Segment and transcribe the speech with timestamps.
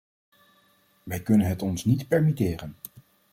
[1.03, 2.77] Wij kunnen het ons niet permitteren.